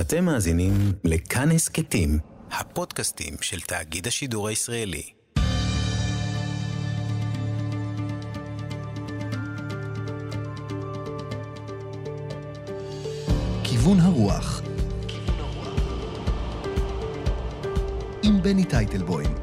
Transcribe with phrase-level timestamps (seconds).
[0.00, 0.72] אתם מאזינים
[1.04, 2.18] לכאן הסכתים,
[2.50, 5.02] הפודקאסטים של תאגיד השידור הישראלי.
[13.64, 14.62] כיוון הרוח
[18.22, 19.34] עם בני טייטלבוים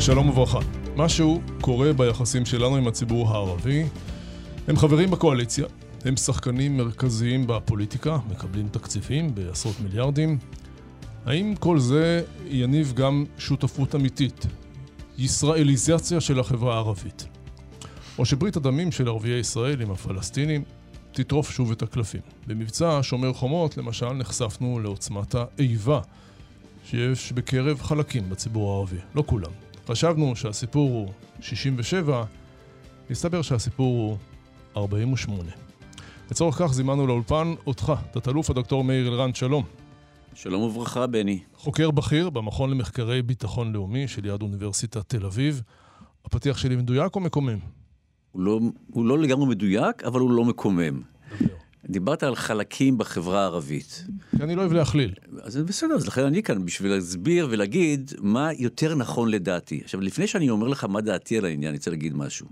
[0.00, 0.58] שלום וברכה.
[0.96, 3.84] משהו קורה ביחסים שלנו עם הציבור הערבי.
[4.68, 5.66] הם חברים בקואליציה,
[6.04, 10.38] הם שחקנים מרכזיים בפוליטיקה, מקבלים תקציבים בעשרות מיליארדים.
[11.26, 14.46] האם כל זה יניב גם שותפות אמיתית,
[15.18, 17.26] ישראליזציה של החברה הערבית?
[18.18, 20.62] או שברית הדמים של ערביי ישראל עם הפלסטינים
[21.12, 22.20] תטרוף שוב את הקלפים.
[22.46, 26.00] במבצע שומר חומות, למשל, נחשפנו לעוצמת האיבה
[26.84, 29.50] שיש בקרב חלקים בציבור הערבי, לא כולם.
[29.86, 32.24] חשבנו שהסיפור הוא 67,
[33.10, 34.16] מסתבר שהסיפור הוא
[34.78, 35.50] 48.
[36.30, 39.64] לצורך כך זימנו לאולפן אותך, תת-אלוף הדוקטור מאיר אלרן, שלום.
[40.34, 41.40] שלום וברכה, בני.
[41.54, 45.62] חוקר בכיר במכון למחקרי ביטחון לאומי של יד אוניברסיטת תל אביב.
[46.24, 47.58] הפתיח שלי מדויק או מקומם?
[48.32, 48.60] הוא לא,
[48.92, 51.00] הוא לא לגמרי מדויק, אבל הוא לא מקומם.
[51.40, 51.57] דבר.
[51.90, 54.04] דיברת על חלקים בחברה הערבית.
[54.40, 55.14] אני לא אוהב להכליל.
[55.42, 59.80] אז בסדר, אז לכן אני כאן בשביל להסביר ולהגיד מה יותר נכון לדעתי.
[59.84, 62.46] עכשיו, לפני שאני אומר לך מה דעתי על העניין, אני רוצה להגיד משהו.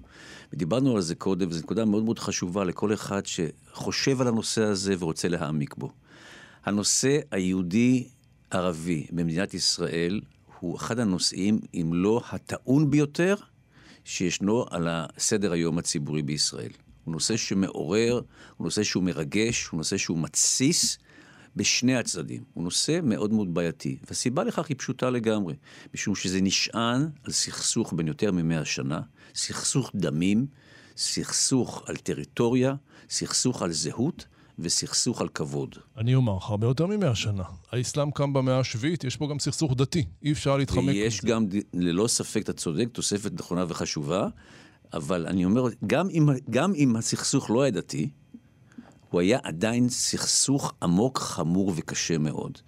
[0.52, 4.94] ודיברנו על זה קודם, וזו נקודה מאוד מאוד חשובה לכל אחד שחושב על הנושא הזה
[4.98, 5.92] ורוצה להעמיק בו.
[6.64, 10.20] הנושא היהודי-ערבי במדינת ישראל
[10.60, 13.34] הוא אחד הנושאים, אם לא הטעון ביותר,
[14.04, 16.70] שישנו על הסדר היום הציבורי בישראל.
[17.06, 18.20] הוא נושא שמעורר,
[18.56, 20.98] הוא נושא שהוא מרגש, הוא נושא שהוא מתסיס
[21.56, 22.42] בשני הצדדים.
[22.54, 23.98] הוא נושא מאוד מאוד בעייתי.
[24.08, 25.54] והסיבה לכך היא פשוטה לגמרי,
[25.94, 29.00] משום שזה נשען על סכסוך בין יותר ממאה שנה,
[29.34, 30.46] סכסוך דמים,
[30.96, 32.74] סכסוך על טריטוריה,
[33.10, 34.26] סכסוך על זהות.
[34.58, 35.74] וסכסוך על כבוד.
[35.96, 37.42] אני אומר לך, הרבה יותר ממאה שנה.
[37.72, 40.88] האסלאם קם במאה השביעית, יש פה גם סכסוך דתי, אי אפשר להתחמק.
[40.88, 44.28] ויש גם, ללא ספק, אתה צודק, תוספת נכונה וחשובה,
[44.92, 48.10] אבל אני אומר, גם אם, גם אם הסכסוך לא היה דתי,
[49.10, 52.58] הוא היה עדיין סכסוך עמוק, חמור וקשה מאוד.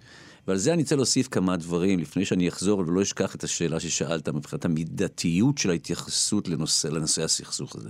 [0.47, 4.29] ועל זה אני רוצה להוסיף כמה דברים, לפני שאני אחזור ולא אשכח את השאלה ששאלת,
[4.29, 7.89] מבחינת המידתיות של ההתייחסות לנושא, לנושא הסכסוך הזה.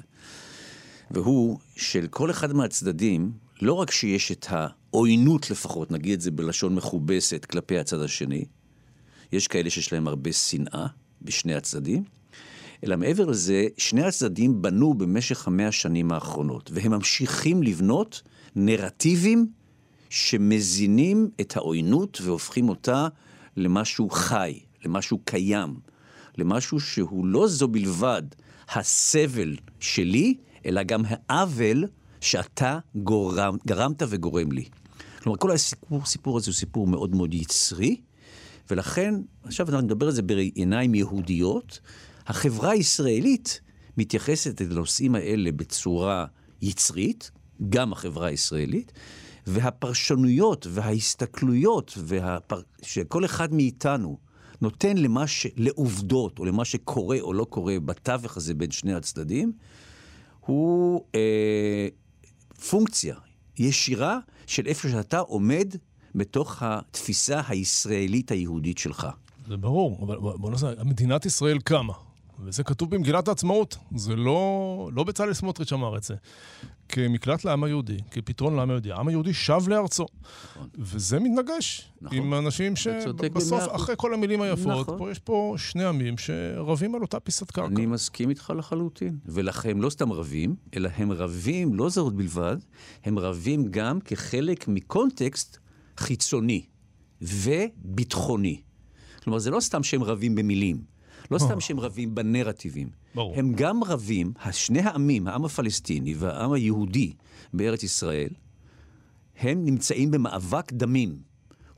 [1.11, 6.75] והוא של כל אחד מהצדדים, לא רק שיש את העוינות לפחות, נגיד את זה בלשון
[6.75, 8.45] מכובסת כלפי הצד השני,
[9.31, 10.87] יש כאלה שיש להם הרבה שנאה
[11.21, 12.03] בשני הצדדים,
[12.83, 18.21] אלא מעבר לזה, שני הצדדים בנו במשך המאה השנים האחרונות, והם ממשיכים לבנות
[18.55, 19.47] נרטיבים
[20.09, 23.07] שמזינים את העוינות והופכים אותה
[23.57, 25.79] למשהו חי, למשהו קיים,
[26.37, 28.23] למשהו שהוא לא זו בלבד
[28.69, 30.35] הסבל שלי,
[30.65, 31.85] אלא גם העוול
[32.21, 34.65] שאתה גורם, גרמת וגורם לי.
[35.23, 38.01] כלומר, כל הסיפור הסיפור הזה הוא סיפור מאוד מאוד יצרי,
[38.71, 41.79] ולכן, עכשיו אני מדבר על זה בעיניים יהודיות,
[42.29, 43.61] החברה הישראלית
[43.97, 46.25] מתייחסת לנושאים האלה בצורה
[46.61, 47.31] יצרית,
[47.69, 48.91] גם החברה הישראלית,
[49.47, 52.61] והפרשנויות וההסתכלויות והפר...
[52.81, 54.17] שכל אחד מאיתנו
[54.61, 55.47] נותן למה ש...
[55.55, 59.51] לעובדות או למה שקורה או לא קורה בתווך הזה בין שני הצדדים,
[60.39, 61.87] הוא אה,
[62.69, 63.15] פונקציה
[63.57, 65.75] ישירה של איפה שאתה עומד
[66.15, 69.07] בתוך התפיסה הישראלית היהודית שלך.
[69.47, 71.93] זה ברור, אבל בוא נעשה, מדינת ישראל קמה.
[72.43, 76.15] וזה כתוב במגילת העצמאות, זה לא, לא בצלאל סמוטריץ' אמר את זה.
[76.89, 78.91] כמקלט לעם היהודי, כפתרון לעם היהודי.
[78.91, 80.05] העם היהודי שב לארצו.
[80.55, 80.69] נכון.
[80.77, 82.17] וזה מתנגש נכון.
[82.17, 84.97] עם אנשים שבסוף, אחרי כל המילים היפות, נכון.
[84.97, 87.67] פה יש פה שני עמים שרבים על אותה פיסת קרקע.
[87.67, 89.17] אני מסכים איתך לחלוטין.
[89.25, 92.57] ולכן לא סתם רבים, אלא הם רבים, לא זאת בלבד,
[93.03, 95.57] הם רבים גם כחלק מקונטקסט
[95.97, 96.65] חיצוני
[97.21, 98.61] וביטחוני.
[99.23, 100.98] כלומר, זה לא סתם שהם רבים במילים.
[101.31, 102.89] לא סתם שהם רבים בנרטיבים.
[103.15, 103.35] ברור.
[103.35, 107.13] הם גם רבים, שני העמים, העם הפלסטיני והעם היהודי
[107.53, 108.29] בארץ ישראל,
[109.39, 111.29] הם נמצאים במאבק דמים.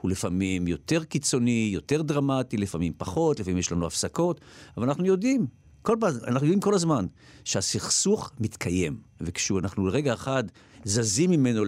[0.02, 4.42] הוא לפעמים יותר קיצוני, יותר דרמטי, לפעמים פחות, לפעמים יש לנו הפסקות,
[4.78, 5.48] אבל אנחנו יודעים,
[5.82, 7.06] כל פעם, אנחנו יודעים כל הזמן
[7.44, 10.44] שהסכסוך מתקיים, וכשאנחנו לרגע אחד
[10.84, 11.64] זזים ממנו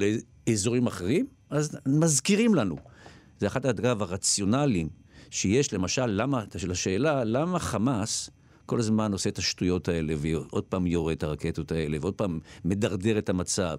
[0.48, 2.76] לאזורים אחרים, אז מזכירים לנו.
[3.40, 4.90] זה אחד, אגב, הרציונלים
[5.34, 8.30] שיש, למשל, למה, של השאלה, למה חמאס
[8.66, 13.18] כל הזמן עושה את השטויות האלה, ועוד פעם יורה את הרקטות האלה, ועוד פעם מדרדר
[13.18, 13.78] את המצב?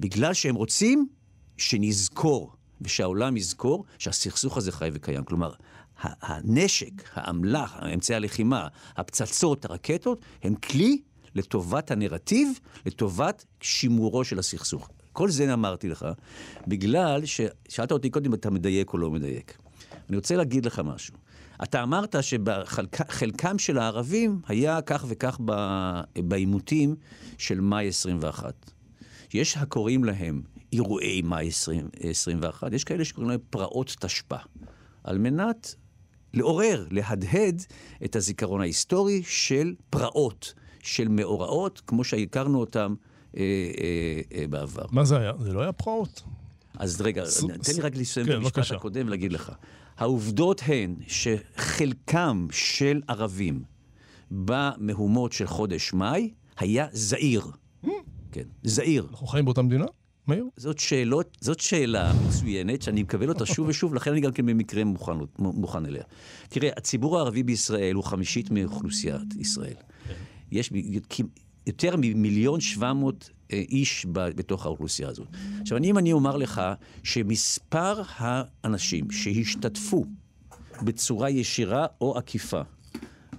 [0.00, 1.08] בגלל שהם רוצים
[1.58, 5.24] שנזכור, ושהעולם יזכור שהסכסוך הזה חי וקיים.
[5.24, 5.52] כלומר,
[6.02, 11.02] הנשק, האמל"ח, אמצעי הלחימה, הפצצות, הרקטות, הם כלי
[11.34, 12.48] לטובת הנרטיב,
[12.86, 14.88] לטובת שימורו של הסכסוך.
[15.12, 16.06] כל זה אמרתי לך,
[16.66, 19.61] בגלל ששאלת אותי קודם אם אתה מדייק או לא מדייק.
[20.12, 21.14] אני רוצה להגיד לך משהו.
[21.62, 25.40] אתה אמרת שבחלקם של הערבים היה כך וכך
[26.16, 26.94] בעימותים
[27.38, 28.54] של מאי 21.
[29.34, 30.42] יש הקוראים להם
[30.72, 34.36] אירועי מאי 20, 21, יש כאלה שקוראים להם פרעות תשפ"א,
[35.04, 35.74] על מנת
[36.34, 37.62] לעורר, להדהד
[38.04, 42.94] את הזיכרון ההיסטורי של פרעות, של מאורעות, כמו שהכרנו אותם
[43.36, 44.84] אה, אה, אה, בעבר.
[44.90, 45.32] מה זה היה?
[45.40, 46.22] זה לא היה פרעות.
[46.78, 47.40] אז רגע, ס...
[47.40, 48.76] תן לי רק לסיים כן, את המשפט.
[48.76, 49.52] הקודם ולהגיד לך.
[49.98, 53.62] העובדות הן שחלקם של ערבים
[54.30, 57.46] במהומות של חודש מאי היה זעיר.
[58.32, 59.06] כן, זעיר.
[59.10, 59.84] אנחנו חיים באותה מדינה?
[60.28, 60.44] מאיר?
[60.56, 64.84] זאת, שאלות, זאת שאלה מצוינת שאני מקבל אותה שוב ושוב, לכן אני גם כן במקרה
[64.84, 66.02] מוכן, מוכן אליה.
[66.48, 69.74] תראה, הציבור הערבי בישראל הוא חמישית מאוכלוסיית ישראל.
[70.52, 70.70] יש
[71.66, 75.26] יותר ממיליון שבע מאות איש בתוך האוכלוסייה הזאת.
[75.60, 76.62] עכשיו, אם אני אומר לך
[77.02, 80.04] שמספר האנשים שהשתתפו
[80.82, 82.60] בצורה ישירה או עקיפה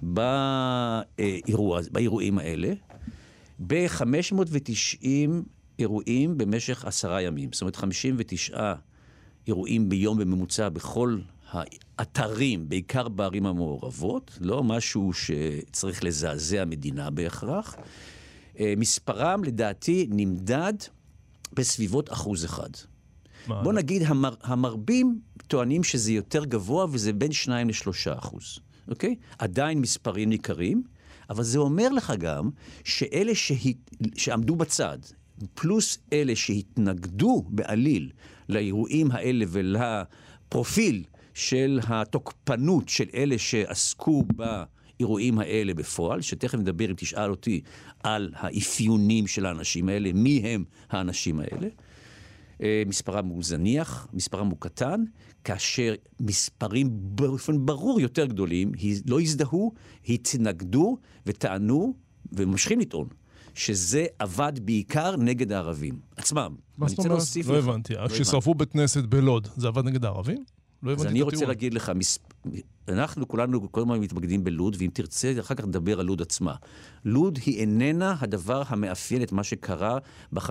[0.02, 2.72] באירוע, באירועים האלה,
[3.66, 5.06] ב-590
[5.78, 7.52] אירועים במשך עשרה ימים.
[7.52, 8.74] זאת אומרת, 59
[9.46, 11.18] אירועים ביום בממוצע בכל
[11.50, 17.76] האתרים, בעיקר בערים המעורבות, לא משהו שצריך לזעזע מדינה בהכרח.
[18.60, 20.74] אה, מספרם, לדעתי, נמדד
[21.52, 22.70] בסביבות אחוז אחד.
[23.62, 28.58] בוא נגיד, המר, המרבים טוענים שזה יותר גבוה וזה בין 2 ל-3 אחוז,
[28.88, 29.16] אוקיי?
[29.38, 30.82] עדיין מספרים ניכרים,
[31.30, 32.50] אבל זה אומר לך גם
[32.84, 33.76] שאלה שהת...
[34.16, 34.98] שעמדו בצד,
[35.54, 38.10] פלוס אלה שהתנגדו בעליל
[38.48, 41.04] לאירועים האלה ולפרופיל
[41.34, 44.24] של התוקפנות של אלה שעסקו
[44.98, 47.60] באירועים האלה בפועל, שתכף נדבר אם תשאל אותי
[48.02, 51.68] על האפיונים של האנשים האלה, מי הם האנשים האלה.
[52.62, 55.04] אה, מספרם הוא זניח, מספרם הוא קטן,
[55.44, 58.72] כאשר מספרים באופן ברור יותר גדולים
[59.06, 59.72] לא הזדהו,
[60.08, 60.96] התנגדו
[61.26, 61.94] וטענו,
[62.32, 63.08] וממשיכים לטעון,
[63.54, 66.54] שזה עבד בעיקר נגד הערבים עצמם.
[66.78, 67.22] מה זאת אומרת?
[67.46, 67.96] לא הבנתי.
[67.96, 68.14] הבנתי.
[68.14, 70.44] כששרפו בית כנסת בלוד, זה עבד נגד הערבים?
[70.84, 71.48] לא אז הבנתי אני את רוצה הטיעון.
[71.48, 72.18] להגיד לך, מס...
[72.88, 76.54] אנחנו כולנו כל הזמן מתמקדים בלוד, ואם תרצה, אחר כך נדבר על לוד עצמה.
[77.04, 79.98] לוד היא איננה הדבר המאפיין את מה שקרה
[80.32, 80.50] ב-590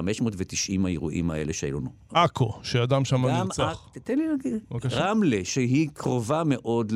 [0.85, 1.89] האירועים האלה שהיו לנו.
[2.13, 3.89] עכו, שאדם שם נרצח.
[4.03, 4.59] תן לי להגיד.
[4.91, 6.93] רמלה, שהיא קרובה מאוד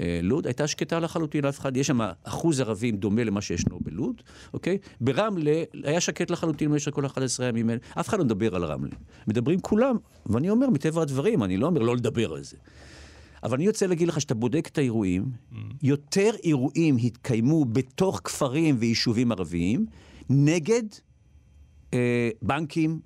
[0.00, 4.22] ללוד, הייתה שקטה לחלוטין, אף אחד, יש שם אחוז ערבים דומה למה שישנו בלוד,
[4.52, 4.78] אוקיי?
[5.00, 7.80] ברמלה היה שקט לחלוטין במשך כל 11 הימים האלה.
[8.00, 8.96] אף אחד לא מדבר על רמלה.
[9.26, 9.96] מדברים כולם,
[10.26, 12.56] ואני אומר, מטבע הדברים, אני לא אומר לא לדבר על זה.
[13.42, 15.24] אבל אני רוצה להגיד לך שאתה בודק את האירועים,
[15.82, 19.86] יותר אירועים התקיימו בתוך כפרים ויישובים ערביים
[20.30, 20.82] נגד
[21.94, 23.00] אה, בנקים,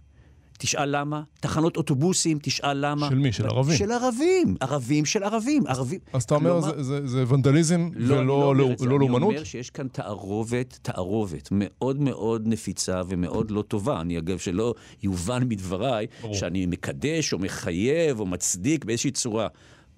[0.63, 3.09] תשאל למה, תחנות אוטובוסים, תשאל למה.
[3.09, 3.33] של מי?
[3.33, 3.77] של ערבים?
[3.77, 6.01] של ערבים, ערבים של ערבים, ערבים.
[6.13, 8.87] אז אתה אומר, זה- זה- זה ונדליזם לא, ולא לא- זה.
[8.87, 9.23] לא לאומנות?
[9.31, 14.01] אני אומר שיש כאן תערובת, תערובת מאוד מאוד נפיצה ומאוד לא טובה.
[14.01, 16.35] אני אגב, שלא יובן מדבריי ברור.
[16.35, 19.49] שאני מקדש או מחייב או מצדיק באיזושהי צורה.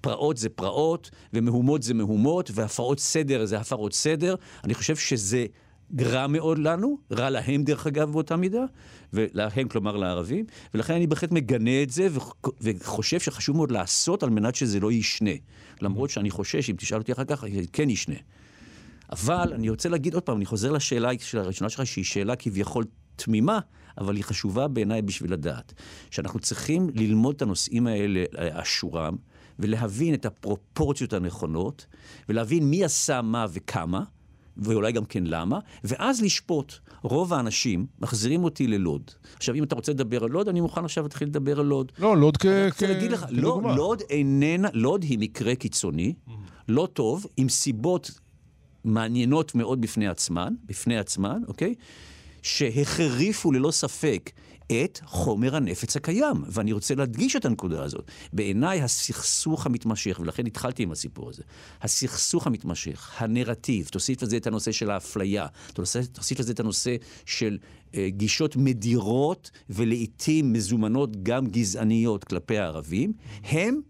[0.01, 4.35] פרעות זה פרעות, ומהומות זה מהומות, והפרות סדר זה הפרות סדר.
[4.63, 5.45] אני חושב שזה
[6.01, 8.63] רע מאוד לנו, רע להם דרך אגב באותה מידה,
[9.13, 14.29] ולהם כלומר לערבים, ולכן אני בהחלט מגנה את זה וח- וחושב שחשוב מאוד לעשות על
[14.29, 15.31] מנת שזה לא יישנה.
[15.81, 17.43] למרות שאני חושש, אם תשאל אותי אחר כך,
[17.73, 18.15] כן ישנה.
[19.11, 22.83] אבל אני רוצה להגיד עוד פעם, אני חוזר לשאלה של הראשונה שלך, שהיא שאלה כביכול
[23.15, 23.59] תמימה,
[23.97, 25.73] אבל היא חשובה בעיניי בשביל לדעת.
[26.11, 29.15] שאנחנו צריכים ללמוד את הנושאים האלה לאשורם,
[29.59, 31.85] ולהבין את הפרופורציות הנכונות,
[32.29, 34.03] ולהבין מי עשה מה וכמה,
[34.57, 36.73] ואולי גם כן למה, ואז לשפוט.
[37.01, 39.01] רוב האנשים מחזירים אותי ללוד.
[39.35, 41.91] עכשיו, אם אתה רוצה לדבר על לוד, אני מוכן עכשיו להתחיל לדבר על לוד.
[41.99, 42.45] לא, לוד כ...
[42.45, 43.61] אני רוצה כ- להגיד לך, לא.
[43.75, 46.13] לוד איננה, לוד היא מקרה קיצוני,
[46.67, 48.11] לא טוב, עם סיבות
[48.83, 51.75] מעניינות מאוד בפני עצמן, בפני עצמן, אוקיי?
[52.41, 54.31] שהחריפו ללא ספק
[54.71, 56.43] את חומר הנפץ הקיים.
[56.47, 58.11] ואני רוצה להדגיש את הנקודה הזאת.
[58.33, 61.43] בעיניי הסכסוך המתמשך, ולכן התחלתי עם הסיפור הזה,
[61.81, 66.95] הסכסוך המתמשך, הנרטיב, תוסיף לזה את הנושא של האפליה, תוסיף, לזה את הנושא
[67.25, 67.57] של
[67.95, 73.81] אה, גישות מדירות ולעיתים מזומנות גם גזעניות כלפי הערבים, הם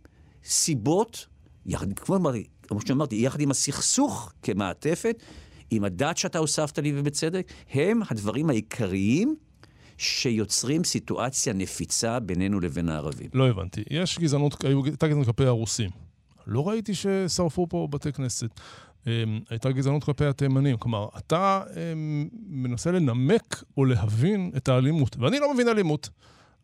[0.46, 1.26] סיבות,
[1.66, 5.24] יחד, כמו, אמרתי- כמו שאמרתי, יחד עם הסכסוך כמעטפת,
[5.72, 9.36] עם הדת שאתה הוספת לי ובצדק, הם הדברים העיקריים
[9.98, 13.30] שיוצרים סיטואציה נפיצה בינינו לבין הערבים.
[13.34, 13.84] לא הבנתי.
[13.90, 15.90] יש גזענות, הייתה גזענות כלפי הרוסים.
[16.48, 18.50] לא ראיתי ששרפו פה בתי כנסת.
[19.08, 19.12] אמ,
[19.50, 20.78] הייתה גזענות כלפי התימנים.
[20.78, 21.62] כלומר, אתה
[21.94, 26.10] אמ, מנסה לנמק או להבין את האלימות, ואני לא מבין אלימות.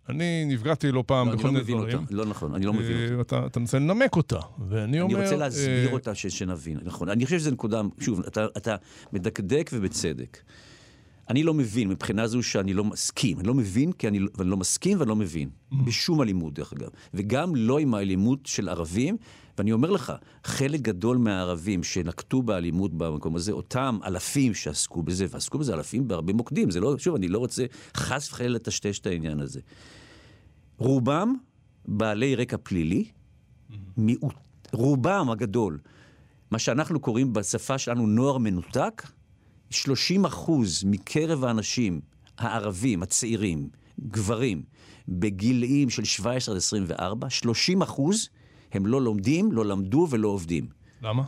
[0.09, 1.99] אני נפגעתי לא פעם לא, בכל אני מיני לא מבין דברים.
[2.03, 2.15] אותה.
[2.15, 3.35] לא נכון, אני לא מבין אותה.
[3.35, 5.15] אה, אתה, אתה מנסה לנמק אותה, ואני אומר...
[5.15, 6.77] אני רוצה להסביר אה, אותה, ש- שנבין.
[6.83, 7.09] נכון.
[7.09, 8.75] אני חושב שזו נקודה, שוב, אתה, אתה
[9.13, 10.37] מדקדק ובצדק.
[11.31, 13.39] אני לא מבין, מבחינה זו שאני לא מסכים.
[13.39, 15.49] אני לא מבין, כי אני, לא- ואני לא מסכים ואני לא מבין.
[15.85, 16.89] בשום אלימות, דרך אגב.
[17.13, 19.17] וגם לא עם האלימות של ערבים.
[19.57, 25.57] ואני אומר לך, חלק גדול מהערבים שנקטו באלימות במקום הזה, אותם אלפים שעסקו בזה, ועסקו
[25.57, 26.71] בזה אלפים בהרבה מוקדים.
[26.71, 27.65] זה לא, שוב, אני לא רוצה
[27.97, 29.59] חס וחלילה לטשטש את העניין הזה.
[30.77, 31.35] רובם
[31.85, 33.05] בעלי רקע פלילי,
[33.97, 34.33] מיעוט,
[34.73, 35.79] רובם הגדול,
[36.51, 39.03] מה שאנחנו קוראים בשפה שלנו נוער מנותק,
[39.71, 42.01] 30 אחוז מקרב האנשים
[42.37, 44.63] הערבים, הצעירים, גברים,
[45.07, 48.29] בגילאים של 17 עד 24, 30 אחוז
[48.71, 50.67] הם לא לומדים, לא למדו ולא עובדים.
[51.01, 51.23] למה?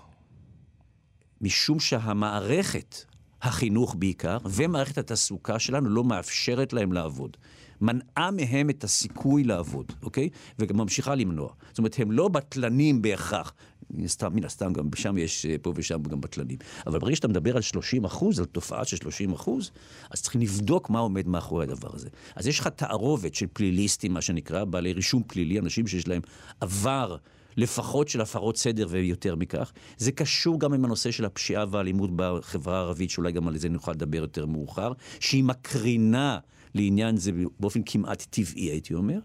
[1.41, 3.05] משום שהמערכת,
[3.41, 7.37] החינוך בעיקר, ומערכת התעסוקה שלנו לא מאפשרת להם לעבוד.
[7.81, 10.29] מנעה מהם את הסיכוי לעבוד, אוקיי?
[10.59, 11.53] וגם ממשיכה למנוע.
[11.69, 13.53] זאת אומרת, הם לא בטלנים בהכרח.
[13.93, 16.57] מן הסתם, מן הסתם גם שם יש אה, פה ושם גם בטלנים.
[16.87, 19.71] אבל ברגע שאתה מדבר על 30 אחוז, על תופעה של 30 אחוז,
[20.09, 22.09] אז צריכים לבדוק מה עומד מאחורי הדבר הזה.
[22.35, 26.21] אז יש לך תערובת של פליליסטים, מה שנקרא, בעלי רישום פלילי, אנשים שיש להם
[26.61, 27.17] עבר
[27.57, 29.71] לפחות של הפרות סדר ויותר מכך.
[29.97, 33.91] זה קשור גם עם הנושא של הפשיעה והאלימות בחברה הערבית, שאולי גם על זה נוכל
[33.91, 36.39] לדבר יותר מאוחר, שהיא מקרינה
[36.75, 39.19] לעניין זה באופן כמעט טבעי, הייתי אומר.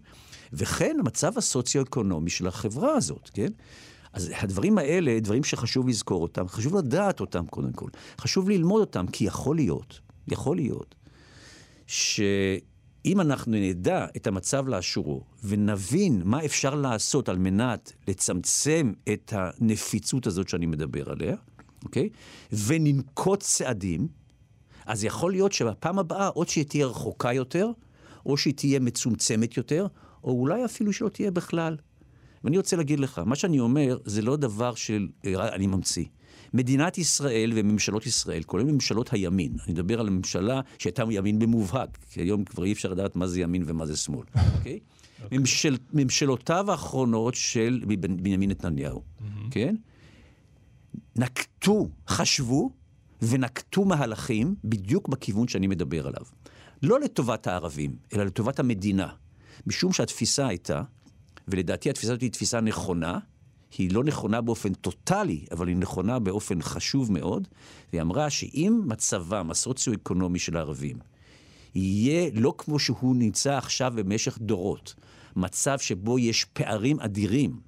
[0.53, 3.51] וכן המצב הסוציו-אקונומי של החברה הזאת, כן?
[4.13, 7.89] אז הדברים האלה, דברים שחשוב לזכור אותם, חשוב לדעת אותם קודם כל.
[8.19, 10.95] חשוב ללמוד אותם, כי יכול להיות, יכול להיות,
[11.87, 20.27] שאם אנחנו נדע את המצב לאשורו ונבין מה אפשר לעשות על מנת לצמצם את הנפיצות
[20.27, 21.35] הזאת שאני מדבר עליה,
[21.83, 22.09] אוקיי?
[22.65, 24.07] וננקוט צעדים,
[24.85, 27.71] אז יכול להיות שבפעם הבאה, או שהיא תהיה רחוקה יותר,
[28.25, 29.87] או שהיא תהיה מצומצמת יותר,
[30.23, 31.77] או אולי אפילו שלא תהיה בכלל.
[32.43, 36.05] ואני רוצה להגיד לך, מה שאני אומר זה לא דבר של, אה, אני ממציא.
[36.53, 42.21] מדינת ישראל וממשלות ישראל, כולל ממשלות הימין, אני מדבר על ממשלה שהייתה ימין במובהק, כי
[42.21, 44.25] היום כבר אי אפשר לדעת מה זה ימין ומה זה שמאל,
[44.57, 44.79] אוקיי?
[45.31, 49.03] ממשל, ממשלותיו האחרונות של בנימין נתניהו,
[49.51, 49.75] כן?
[51.15, 52.71] נקטו, חשבו
[53.21, 56.21] ונקטו מהלכים בדיוק בכיוון שאני מדבר עליו.
[56.83, 59.07] לא לטובת הערבים, אלא לטובת המדינה.
[59.67, 60.81] משום שהתפיסה הייתה,
[61.51, 63.19] ולדעתי התפיסה הזאת היא תפיסה נכונה,
[63.77, 67.47] היא לא נכונה באופן טוטאלי, אבל היא נכונה באופן חשוב מאוד,
[67.91, 70.97] והיא אמרה שאם מצבם הסוציו-אקונומי של הערבים
[71.75, 74.95] יהיה לא כמו שהוא נמצא עכשיו במשך דורות,
[75.35, 77.59] מצב שבו יש פערים אדירים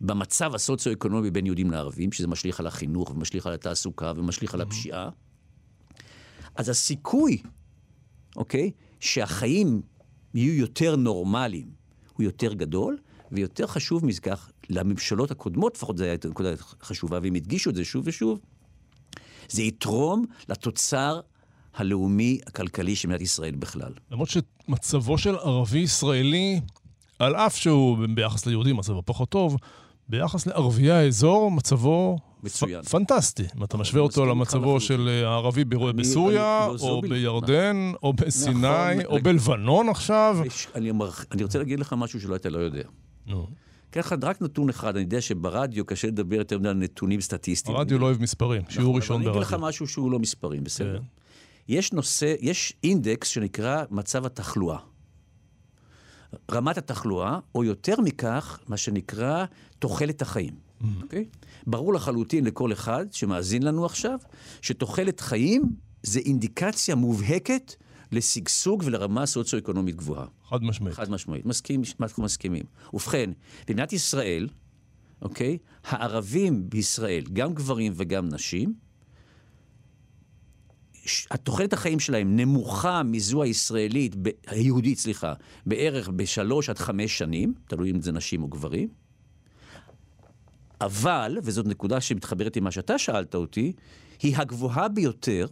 [0.00, 5.08] במצב הסוציו-אקונומי בין יהודים לערבים, שזה משליך על החינוך ומשליך על התעסוקה ומשליך על הפשיעה,
[6.54, 7.42] אז הסיכוי,
[8.36, 8.70] אוקיי,
[9.00, 9.82] שהחיים
[10.34, 11.77] יהיו יותר נורמליים
[12.18, 12.98] הוא יותר גדול,
[13.32, 16.50] ויותר חשוב מכך, לממשלות הקודמות, לפחות זו הייתה נקודה
[16.82, 18.40] חשובה, והם הדגישו את זה שוב ושוב,
[19.48, 21.20] זה יתרום לתוצר
[21.74, 23.92] הלאומי הכלכלי של מדינת ישראל בכלל.
[24.10, 26.60] למרות שמצבו של ערבי ישראלי,
[27.18, 29.56] על אף שהוא ביחס ליהודים מצבו פחות טוב,
[30.08, 32.82] ביחס לערביי האזור מצבו מצוין.
[32.82, 33.42] פ- פנטסטי.
[33.56, 34.80] אם אתה משווה אותו למצבו.
[34.80, 39.04] של אה, הערבי ב- אני- בסוריה, אני- לא, או בל- בירדן, או בסיני, נכון.
[39.06, 40.38] או בלבנון עכשיו.
[40.46, 42.82] יש- אני, אומר, אני רוצה להגיד לך משהו שלא אתה לא יודע.
[43.26, 43.46] נו,
[43.90, 47.76] אתן לך רק נתון אחד, אני יודע שברדיו קשה לדבר יותר מדי על נתונים סטטיסטיים.
[47.76, 49.66] הרדיו לא אוהב מספרים, שיעור נכון, ראשון אבל אני אגיד לך ברדיו.
[49.68, 50.98] משהו שהוא לא מספרים, בסדר.
[50.98, 51.04] כן.
[51.68, 54.78] יש נושא, יש אינדקס שנקרא מצב התחלואה.
[56.50, 59.44] רמת התחלואה, או יותר מכך, מה שנקרא
[59.78, 60.54] תוחלת החיים.
[61.02, 61.24] אוקיי?
[61.66, 64.18] ברור לחלוטין לכל אחד שמאזין לנו עכשיו,
[64.62, 65.62] שתוחלת חיים
[66.02, 67.74] זה אינדיקציה מובהקת
[68.12, 70.26] לשגשוג ולרמה סוציו-אקונומית גבוהה.
[70.48, 70.96] חד משמעית.
[70.96, 72.64] חד משמעית, מסכים, אנחנו מסכימים.
[72.92, 73.30] ובכן,
[73.68, 74.48] במדינת ישראל,
[75.22, 78.74] אוקיי, הערבים בישראל, גם גברים וגם נשים,
[81.30, 85.34] התוחלת החיים שלהם נמוכה מזו הישראלית, ב- היהודית, סליחה,
[85.66, 88.88] בערך בשלוש עד חמש שנים, תלוי אם זה נשים או גברים.
[90.80, 93.72] אבל, וזאת נקודה שמתחברת עם מה שאתה שאלת אותי,
[94.22, 95.46] היא הגבוהה ביותר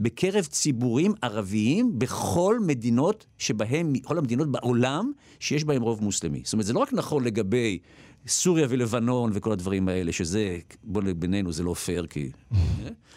[0.00, 6.40] בקרב ציבורים ערביים בכל מדינות שבהם, כל המדינות בעולם שיש בהם רוב מוסלמי.
[6.44, 7.78] זאת אומרת, זה לא רק נכון לגבי
[8.26, 12.30] סוריה ולבנון וכל הדברים האלה, שזה, בוא בינינו, זה לא פייר, כי...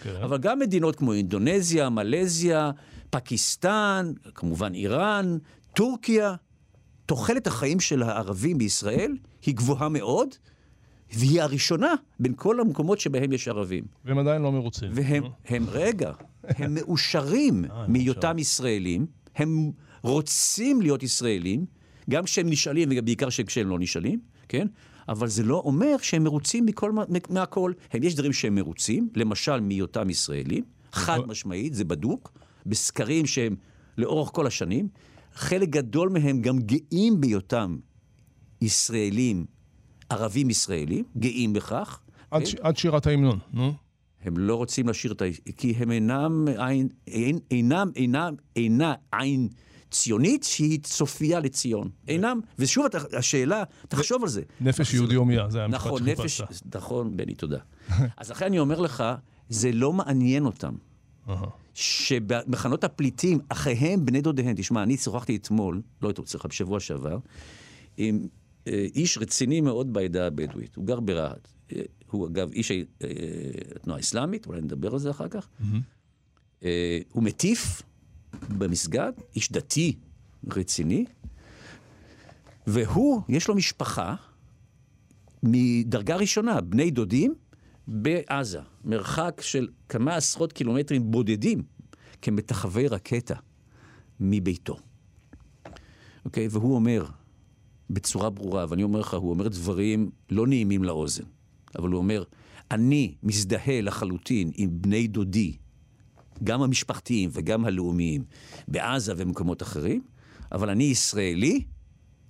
[0.04, 0.16] כן.
[0.24, 2.72] אבל גם מדינות כמו אינדונזיה, מלזיה,
[3.10, 5.38] פקיסטן, כמובן איראן,
[5.74, 6.36] טורקיה,
[7.06, 10.30] תוחלת החיים של הערבים בישראל היא גבוהה מאוד,
[11.14, 13.84] והיא הראשונה בין כל המקומות שבהם יש ערבים.
[14.06, 14.90] והם עדיין לא מרוצים.
[14.94, 16.12] והם, הם, רגע,
[16.44, 19.72] הם מאושרים אה, מהיותם ישראלים, הם
[20.02, 21.66] רוצים להיות ישראלים,
[22.10, 24.20] גם כשהם נשאלים ובעיקר כשהם לא נשאלים,
[24.50, 24.68] כן?
[25.10, 26.92] אבל זה לא אומר שהם מרוצים מכל,
[27.30, 27.72] מהכל.
[27.92, 32.32] הם, יש דברים שהם מרוצים, למשל מהיותם ישראלים, חד משמעית, זה בדוק,
[32.66, 33.56] בסקרים שהם
[33.98, 34.88] לאורך כל השנים.
[35.34, 37.78] חלק גדול מהם גם גאים בהיותם
[38.62, 39.46] ישראלים,
[40.10, 42.00] ערבים ישראלים, גאים בכך.
[42.32, 42.46] עד, כן?
[42.46, 42.56] ש...
[42.56, 43.74] עד שירת ההמנון, נו.
[44.24, 45.26] הם לא רוצים לשיר את ה...
[45.58, 49.50] כי הם אינם עין, אין, אינם, אינם, אינה עין
[49.92, 51.90] ציונית שהיא צופייה לציון.
[52.08, 52.86] אינם, ושוב
[53.18, 54.42] השאלה, תחשוב על זה.
[54.62, 56.42] נפש יהודי הומייה, זה המשפט נכון, נפש.
[56.76, 57.60] נכון, בני, תודה.
[58.18, 59.04] אז לכן אני אומר לך,
[59.50, 60.74] זה לא מעניין אותם.
[61.74, 67.18] שבמחנות הפליטים, אחיהם, בני דודיהם, תשמע, אני שוחחתי אתמול, לא אתמול, סליחה, בשבוע שעבר,
[67.98, 68.28] עם
[68.68, 71.48] אה, איש רציני מאוד בעדה הבדואית, הוא גר ברהט.
[71.76, 72.78] אה, הוא אגב איש אה,
[73.76, 75.48] התנועה האסלאמית, אולי נדבר על זה אחר כך.
[77.12, 77.82] הוא מטיף
[78.58, 79.96] במסגד, איש דתי
[80.52, 81.06] רציני,
[82.68, 84.16] והוא, יש לו משפחה
[85.44, 87.36] מדרגה ראשונה, בני דודים,
[87.88, 91.64] בעזה, מרחק של כמה עשרות קילומטרים בודדים,
[92.22, 93.36] כמטחווי רקטה
[94.20, 94.78] מביתו.
[96.26, 96.48] אוקיי?
[96.52, 97.06] והוא אומר
[97.90, 101.24] בצורה ברורה, ואני אומר לך, הוא אומר דברים לא נעימים לאוזן,
[101.80, 102.24] אבל הוא אומר,
[102.72, 105.58] אני מזדהה לחלוטין עם בני דודי,
[106.44, 108.24] גם המשפחתיים וגם הלאומיים,
[108.68, 110.02] בעזה ומקומות אחרים,
[110.52, 111.64] אבל אני ישראלי,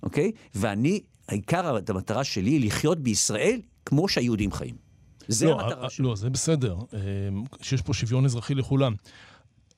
[0.02, 0.32] אוקיי?
[0.54, 4.74] ואני, העיקר, המטרה שלי היא לחיות בישראל כמו שהיהודים חיים.
[5.28, 6.06] זה לא, המטרה אה, שלי.
[6.06, 7.00] לא, זה בסדר, אה,
[7.62, 8.94] שיש פה שוויון אזרחי לכולם.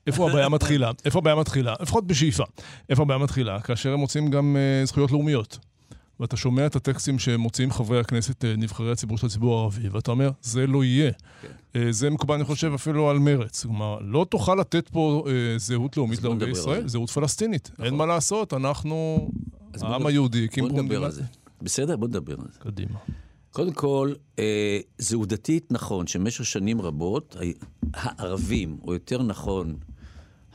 [0.06, 0.90] איפה הבעיה מתחילה?
[1.04, 1.74] איפה הבעיה מתחילה?
[1.80, 2.44] לפחות בשאיפה.
[2.88, 3.60] איפה הבעיה מתחילה?
[3.60, 5.58] כאשר הם מוצאים גם אה, זכויות לאומיות.
[6.20, 10.30] ואתה שומע את הטקסטים שמוציאים חברי הכנסת, אה, נבחרי הציבור של הציבור הערבי, ואתה אומר,
[10.42, 11.10] זה לא יהיה.
[11.42, 11.48] כן.
[11.76, 13.62] אה, זה מקובל, אני חושב, אפילו על מרץ.
[13.62, 16.78] כלומר, לא תוכל לתת פה אה, זהות לאומית בוא לערבי ישראל, זה.
[16.78, 16.88] נכון.
[16.88, 17.70] זהות פלסטינית.
[17.82, 19.28] אין מה לעשות, אנחנו,
[19.78, 21.10] בוא העם נדבר- היהודי, הקים בוא פה נדבר על.
[21.10, 21.22] זה.
[21.62, 21.96] בסדר?
[21.96, 22.58] בוא נדבר על זה.
[22.60, 22.98] קדימה.
[23.52, 27.36] קודם כל, אה, זה עובדתית נכון שבמשך שנים רבות
[27.94, 29.74] הערבים, או יותר נכון,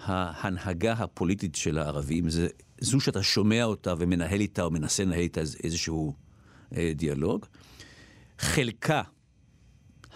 [0.06, 2.48] ההנהגה הפוליטית של הערבים, זה
[2.82, 6.13] זו שאתה שומע אותה ומנהל איתה או מנסה לנהל איתה איז- איזשהו
[6.76, 7.46] אה, דיאלוג.
[8.39, 9.02] חלקה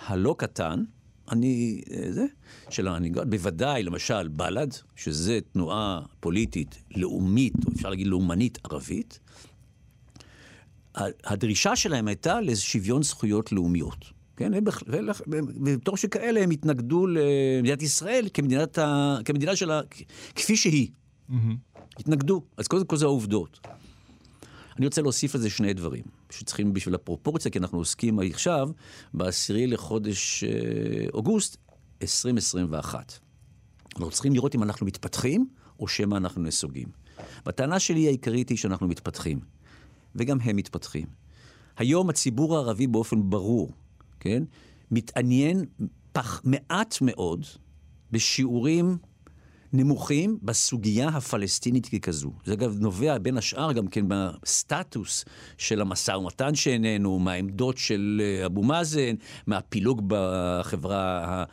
[0.06, 0.84] הלא קטן,
[1.32, 2.26] אני, אה, זה,
[2.70, 9.20] של ההנהגות, בוודאי, למשל, בל"ד, שזה תנועה פוליטית לאומית, או אפשר להגיד לאומנית ערבית,
[11.24, 14.06] הדרישה שלהם הייתה לשוויון זכויות לאומיות.
[14.38, 14.64] כן, הם
[15.28, 19.18] ובתור שכאלה הם התנגדו למדינת ישראל כמדינת ה...
[19.26, 19.82] כמדינה שלה,
[20.36, 20.90] כפי שהיא.
[22.00, 22.44] התנגדו.
[22.58, 23.68] אז קודם כל זה העובדות.
[24.78, 28.70] אני רוצה להוסיף לזה שני דברים, שצריכים בשביל הפרופורציה, כי אנחנו עוסקים עכשיו
[29.14, 30.50] בעשירי לחודש אה,
[31.14, 31.58] אוגוסט
[32.02, 33.14] 2021.
[33.96, 35.48] אנחנו צריכים לראות אם אנחנו מתפתחים,
[35.80, 36.88] או שמא אנחנו נסוגים.
[37.46, 39.40] והטענה שלי העיקרית היא שאנחנו מתפתחים,
[40.16, 41.06] וגם הם מתפתחים.
[41.78, 43.72] היום הציבור הערבי באופן ברור,
[44.28, 44.44] כן,
[44.92, 45.66] מתעניין
[46.12, 47.46] פח מעט מאוד
[48.12, 48.98] בשיעורים
[49.74, 52.32] נמוכים בסוגיה הפלסטינית ככזו.
[52.46, 55.26] זה אגב נובע בין השאר גם כן בסטטוס
[55.58, 59.16] של המשא ומתן שאיננו, מהעמדות של אה, אבו מאזן,
[59.48, 61.44] מהפילוג בחברה,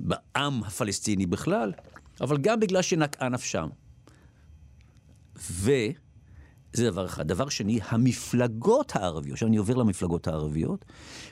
[0.00, 1.72] בעם הפלסטיני בכלל,
[2.20, 3.68] אבל גם בגלל שנקעה נפשם.
[6.78, 7.28] וזה דבר אחד.
[7.28, 10.84] דבר שני, המפלגות הערביות, עכשיו אני עובר למפלגות הערביות,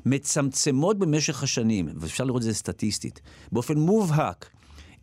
[0.06, 3.20] מצמצמות במשך השנים, ואפשר לראות את זה סטטיסטית,
[3.52, 4.50] באופן מובהק,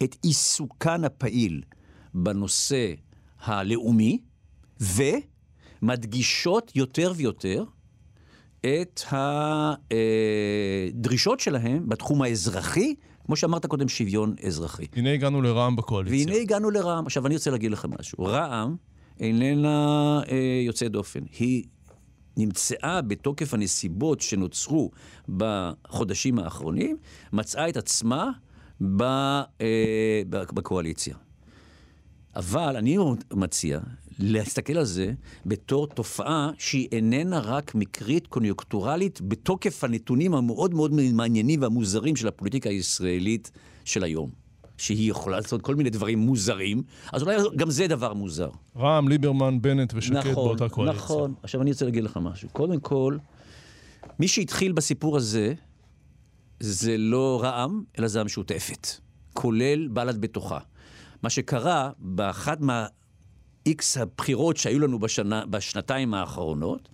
[0.04, 1.62] את עיסוקן הפעיל
[2.14, 2.94] בנושא
[3.44, 4.20] הלאומי,
[5.82, 7.64] ומדגישות יותר ויותר
[8.62, 9.02] את
[10.94, 14.86] הדרישות שלהם בתחום האזרחי, כמו שאמרת קודם, שוויון אזרחי.
[14.96, 16.28] הנה הגענו לרע"מ בקואליציה.
[16.28, 17.06] והנה הגענו לרע"מ.
[17.06, 18.24] עכשיו, אני רוצה להגיד לכם משהו.
[18.24, 18.76] רע"מ
[19.20, 21.20] איננה אה, יוצאת דופן.
[21.40, 21.64] היא
[22.38, 24.92] נמצאה בתוקף הנסיבות שנוצרו
[25.30, 26.98] בחודשים האחרונים,
[27.34, 28.32] מצאה את עצמה
[28.82, 31.16] ב, אה, בקואליציה.
[32.36, 32.98] אבל אני
[33.34, 33.80] מציע
[34.20, 35.14] להסתכל על זה
[35.46, 42.70] בתור תופעה שהיא איננה רק מקרית קוניונקטורלית בתוקף הנתונים המאוד מאוד מעניינים והמוזרים של הפוליטיקה
[42.70, 43.52] הישראלית
[43.86, 44.43] של היום.
[44.84, 48.50] שהיא יכולה לעשות כל מיני דברים מוזרים, אז אולי גם זה דבר מוזר.
[48.78, 51.00] רע"מ, ליברמן, בנט ושקד באותה קואליציה.
[51.00, 51.34] נכון.
[51.44, 52.50] עכשיו אני רוצה להגיד לך משהו.
[52.50, 53.18] קודם כל,
[54.20, 55.54] מי שהתחיל בסיפור הזה,
[56.60, 58.88] זה לא רע"מ, אלא זה המשותפת.
[59.34, 60.60] כולל בל"ד בתוכה.
[61.24, 62.86] מה שקרה באחת מה...
[63.66, 66.90] איקס הבחירות שהיו לנו בשנה, בשנתיים האחרונות,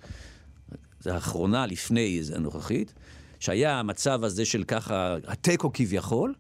[0.99, 2.93] זה האחרונה לפני הנוכחית,
[3.39, 6.33] שהיה המצב הזה של ככה, התיקו כביכול,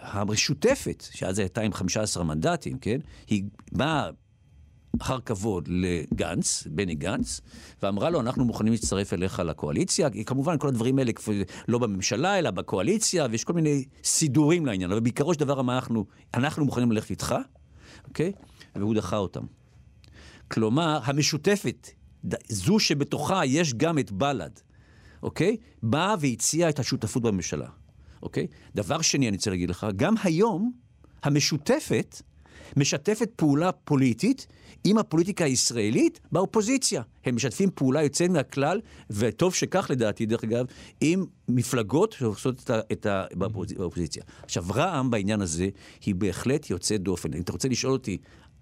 [0.00, 2.98] המשותפת, שאז הייתה עם 15 מנדטים, כן?
[3.28, 4.10] היא באה
[5.00, 7.40] אחר כבוד לגנץ, בני גנץ,
[7.82, 10.08] ואמרה לו, אנחנו מוכנים להצטרף אליך לקואליציה.
[10.26, 11.12] כמובן, כל הדברים האלה
[11.68, 16.64] לא בממשלה, אלא בקואליציה, ויש כל מיני סידורים לעניין, אבל בעיקרו של דבר אנחנו, אנחנו
[16.64, 17.34] מוכנים ללכת איתך,
[18.08, 18.32] אוקיי?
[18.76, 19.44] והוא דחה אותם.
[20.48, 21.88] כלומר, המשותפת,
[22.48, 24.60] זו שבתוכה יש גם את בל"ד,
[25.22, 25.56] אוקיי?
[25.82, 27.68] באה והציעה את השותפות בממשלה,
[28.22, 28.46] אוקיי?
[28.74, 30.72] דבר שני, אני רוצה להגיד לך, גם היום
[31.22, 32.22] המשותפת
[32.76, 34.46] משתפת פעולה פוליטית
[34.84, 37.02] עם הפוליטיקה הישראלית באופוזיציה.
[37.24, 38.80] הם משתפים פעולה יוצאת מהכלל,
[39.10, 40.66] וטוב שכך לדעתי, דרך אגב,
[41.00, 42.80] עם מפלגות שעושות את ה...
[42.92, 43.24] את ה
[43.76, 44.22] באופוזיציה.
[44.42, 45.68] עכשיו, רע"מ בעניין הזה
[46.04, 47.34] היא בהחלט יוצאת דופן.
[47.34, 48.18] אם אתה רוצה לשאול אותי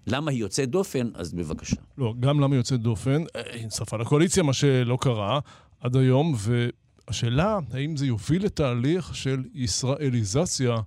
[0.07, 1.75] למה היא יוצאת דופן, אז בבקשה.
[1.97, 5.39] לא, גם למה היא יוצאת דופן, היא אה, הצטרפה לקואליציה, מה שלא קרה
[5.79, 6.35] עד היום,
[7.11, 10.77] והשאלה, האם זה יוביל לתהליך של ישראליזציה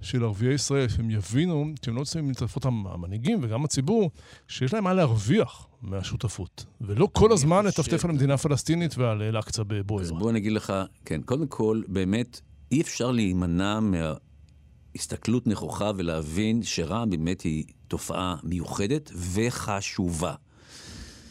[0.00, 4.10] של ערביי ישראל, שהם יבינו שהם לא צריכים להתערפות המנהיגים וגם הציבור,
[4.48, 10.02] שיש להם מה להרוויח מהשותפות, ולא כל הזמן לטפטף על מדינה פלסטינית ועל אל-אקצא בבוירה.
[10.02, 10.72] אז בוא אני אגיד לך,
[11.04, 12.40] כן, קודם כל, באמת,
[12.72, 20.34] אי אפשר להימנע מהסתכלות נכוחה ולהבין שרע"מ באמת היא תופעה מיוחדת וחשובה.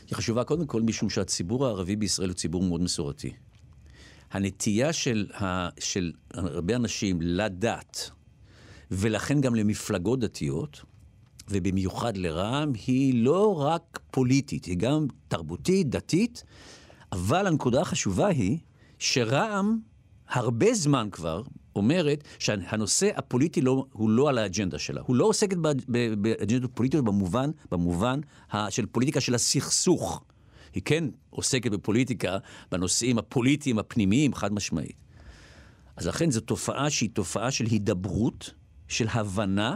[0.08, 3.32] היא חשובה קודם כל משום שהציבור הערבי בישראל הוא ציבור מאוד מסורתי.
[4.32, 8.12] הנטייה של, ה, של הרבה אנשים לדת,
[8.92, 10.82] ולכן גם למפלגות דתיות,
[11.50, 16.44] ובמיוחד לרע"מ, היא לא רק פוליטית, היא גם תרבותית, דתית,
[17.12, 18.58] אבל הנקודה החשובה היא
[19.00, 19.80] שרע"מ
[20.30, 21.44] הרבה זמן כבר
[21.76, 25.02] אומרת שהנושא הפוליטי לא, הוא לא על האג'נדה שלה.
[25.06, 25.58] הוא לא עוסקת
[26.18, 28.20] באג'נדות פוליטיות במובן, במובן
[28.70, 30.24] של פוליטיקה של הסכסוך.
[30.74, 32.38] היא כן עוסקת בפוליטיקה,
[32.72, 34.96] בנושאים הפוליטיים הפנימיים, חד משמעית.
[35.96, 38.54] אז לכן זו תופעה שהיא תופעה של הידברות,
[38.88, 39.76] של הבנה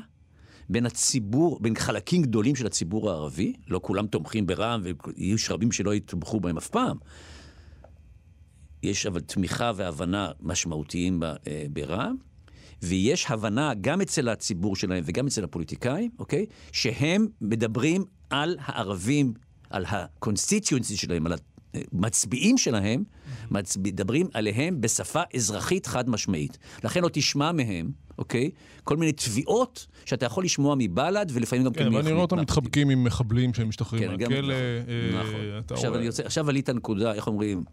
[0.69, 5.95] בין הציבור, בין חלקים גדולים של הציבור הערבי, לא כולם תומכים ברע"מ ויש רבים שלא
[5.95, 6.97] יתמכו בהם אף פעם.
[8.83, 12.15] יש אבל תמיכה והבנה משמעותיים אה, ברע"מ,
[12.81, 16.45] ויש הבנה גם אצל הציבור שלהם וגם אצל הפוליטיקאים, אוקיי?
[16.71, 19.33] שהם מדברים על הערבים,
[19.75, 21.33] על ה constituency שלהם, על
[21.93, 23.03] המצביעים שלהם,
[23.77, 26.57] מדברים עליהם בשפה אזרחית חד משמעית.
[26.83, 28.51] לכן לא תשמע מהם, אוקיי?
[28.83, 33.03] כל מיני תביעות שאתה יכול לשמוע מבל"ד, ולפעמים גם כן, ואני רואה אותם מתחבקים עם
[33.03, 34.53] מחבלים שהם משתחררים כן, מהכלא.
[35.21, 35.39] נכון.
[35.69, 37.63] עכשיו, אני רוצה, עכשיו עלית נקודה, איך אומרים?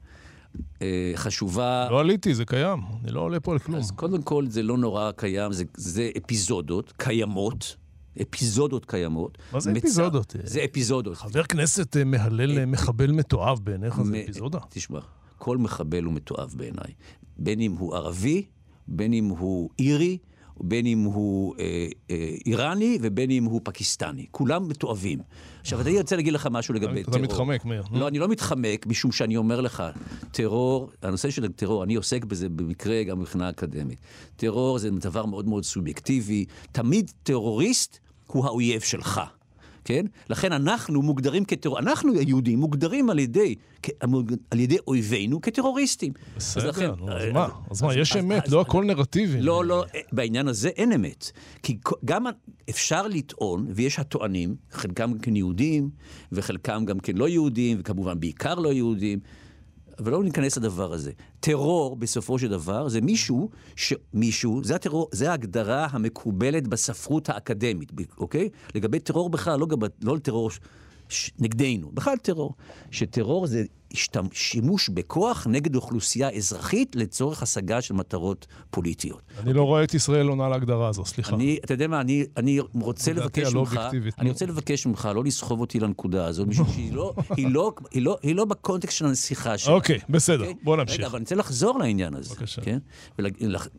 [0.83, 1.89] אה, חשובה.
[1.91, 2.79] לא עליתי, זה קיים.
[3.05, 3.79] אני לא עולה פה על כלום.
[3.79, 7.77] אז קודם כל, זה לא נורא קיים, זה, זה אפיזודות קיימות.
[8.23, 9.39] אפיזודות קיימות.
[9.53, 9.79] מה זה מצ...
[9.79, 10.37] אפיזודות?
[10.45, 11.17] זה אפיזודות.
[11.17, 14.59] חבר כנסת אה, מהלל אה, מחבל מתועב בעיניך, זה אפיזודה?
[14.69, 15.01] תשמע,
[15.39, 16.93] כל מחבל הוא מתועב בעיניי.
[17.39, 18.45] בין אם הוא ערבי,
[18.89, 20.19] בין אם הוא אירי,
[20.61, 24.27] בין אם הוא אה, אה, איראני ובין אם הוא פקיסטני.
[24.31, 25.19] כולם מתועבים.
[25.61, 27.17] עכשיו, אני רוצה להגיד לך משהו לגבי טרור.
[27.17, 27.83] אתה מתחמק, מאיר.
[27.93, 29.83] לא, אני לא מתחמק, משום שאני אומר לך,
[30.31, 33.99] טרור, הנושא של הטרור, אני עוסק בזה במקרה גם מבחינה אקדמית.
[34.37, 36.45] טרור זה דבר מאוד מאוד סובייקטיבי.
[36.73, 37.99] תמיד טרוריסט
[38.33, 39.21] הוא האויב שלך.
[39.85, 40.07] כן?
[40.31, 43.55] לכן אנחנו מוגדרים כטרור, אנחנו היהודים מוגדרים על ידי,
[44.51, 46.13] על ידי אויבינו כטרוריסטים.
[46.37, 47.49] בסדר, אז, לכן, אז אה, מה?
[47.71, 49.41] אז מה, יש אמת, לא הכל נרטיבי.
[49.41, 51.31] לא, לא, אה, בעניין הזה אין אמת.
[51.63, 52.27] כי גם
[52.71, 55.91] אפשר לטעון, ויש הטוענים, חלקם כן יהודים,
[56.33, 59.19] וחלקם גם כן לא יהודים, וכמובן בעיקר לא יהודים,
[59.99, 61.13] אבל לא ניכנס לדבר הזה.
[61.41, 63.95] טרור, בסופו של דבר, זה מישהו, ש...
[64.15, 68.49] מישהו, זה הטרור, זה ההגדרה המקובלת בספרות האקדמית, אוקיי?
[68.75, 69.79] לגבי טרור בכלל, לא, גב...
[70.03, 70.51] לא טרור
[71.09, 71.31] ש...
[71.39, 72.55] נגדנו, בכלל טרור.
[72.91, 73.65] שטרור זה
[74.33, 79.23] שימוש בכוח נגד אוכלוסייה אזרחית לצורך השגה של מטרות פוליטיות.
[79.39, 81.37] אני לא רואה את ישראל עונה להגדרה הזו, סליחה.
[81.37, 83.81] אני, אתה יודע מה, אני, אני רוצה לבקש ממך,
[84.19, 88.03] אני רוצה לבקש ממך לא לסחוב אותי לנקודה הזו, משום שהיא לא, היא לא, היא
[88.03, 89.75] לא, היא לא בקונטקסט של הנסיכה שלה.
[89.75, 90.55] אוקיי, בסדר, okay?
[90.65, 90.99] בוא נמשיך.
[90.99, 92.35] רגע, אבל אני רוצה לחזור לעניין הזה.
[92.35, 92.63] בבקשה.
[92.63, 92.79] כן?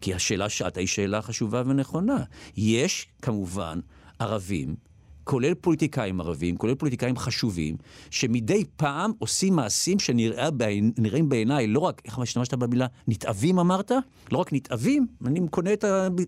[0.01, 2.23] כי השאלה שאתה היא שאלה חשובה ונכונה.
[2.57, 3.79] יש, כמובן,
[4.19, 4.75] ערבים
[5.23, 7.75] כולל פוליטיקאים ערבים, כולל פוליטיקאים חשובים,
[8.09, 13.91] שמדי פעם עושים מעשים שנראים בעיניי לא רק, איך השתמשת במילה, נתעבים אמרת?
[14.31, 15.73] לא רק נתעבים, אני קונה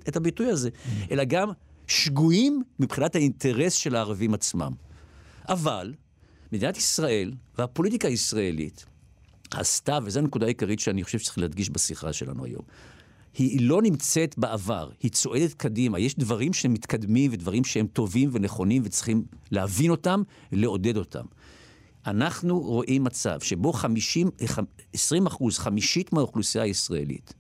[0.08, 0.70] את הביטוי הזה.
[1.12, 1.50] אלא גם
[1.88, 4.72] שגויים מבחינת האינטרס של הערבים עצמם.
[5.50, 5.94] אבל
[6.52, 8.86] מדינת ישראל והפוליטיקה הישראלית
[9.52, 12.62] עשתה, וזו הנקודה העיקרית שאני חושב שצריך להדגיש בשיחה שלנו היום,
[13.38, 16.00] היא לא נמצאת בעבר, היא צועדת קדימה.
[16.00, 20.22] יש דברים שמתקדמים ודברים שהם טובים ונכונים וצריכים להבין אותם
[20.52, 21.26] ולעודד אותם.
[22.06, 24.30] אנחנו רואים מצב שבו 50,
[24.94, 27.34] 20 אחוז, חמישית מהאוכלוסייה הישראלית,